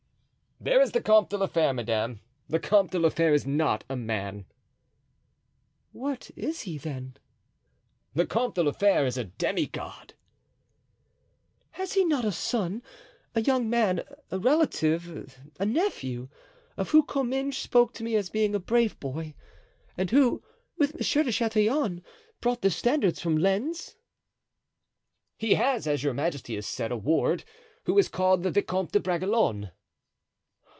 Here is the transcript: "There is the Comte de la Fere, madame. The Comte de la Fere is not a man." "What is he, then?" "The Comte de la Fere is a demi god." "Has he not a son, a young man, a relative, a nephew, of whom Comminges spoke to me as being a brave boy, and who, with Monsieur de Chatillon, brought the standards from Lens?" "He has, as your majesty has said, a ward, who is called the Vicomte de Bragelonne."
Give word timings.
"There 0.63 0.79
is 0.79 0.91
the 0.91 1.01
Comte 1.01 1.31
de 1.31 1.37
la 1.39 1.47
Fere, 1.47 1.73
madame. 1.73 2.19
The 2.47 2.59
Comte 2.59 2.91
de 2.91 2.99
la 2.99 3.09
Fere 3.09 3.33
is 3.33 3.47
not 3.47 3.83
a 3.89 3.95
man." 3.95 4.45
"What 5.91 6.29
is 6.35 6.61
he, 6.61 6.77
then?" 6.77 7.17
"The 8.13 8.27
Comte 8.27 8.53
de 8.53 8.61
la 8.63 8.71
Fere 8.71 9.07
is 9.07 9.17
a 9.17 9.23
demi 9.23 9.65
god." 9.65 10.13
"Has 11.71 11.93
he 11.93 12.05
not 12.05 12.25
a 12.25 12.31
son, 12.31 12.83
a 13.33 13.41
young 13.41 13.71
man, 13.71 14.03
a 14.29 14.37
relative, 14.37 15.39
a 15.59 15.65
nephew, 15.65 16.29
of 16.77 16.91
whom 16.91 17.07
Comminges 17.07 17.57
spoke 17.57 17.91
to 17.95 18.03
me 18.03 18.15
as 18.15 18.29
being 18.29 18.53
a 18.53 18.59
brave 18.59 18.99
boy, 18.99 19.33
and 19.97 20.11
who, 20.11 20.43
with 20.77 20.93
Monsieur 20.93 21.23
de 21.23 21.31
Chatillon, 21.31 22.03
brought 22.39 22.61
the 22.61 22.69
standards 22.69 23.19
from 23.19 23.35
Lens?" 23.35 23.95
"He 25.39 25.55
has, 25.55 25.87
as 25.87 26.03
your 26.03 26.13
majesty 26.13 26.53
has 26.53 26.67
said, 26.67 26.91
a 26.91 26.97
ward, 26.97 27.45
who 27.85 27.97
is 27.97 28.07
called 28.07 28.43
the 28.43 28.51
Vicomte 28.51 28.91
de 28.91 28.99
Bragelonne." 28.99 29.71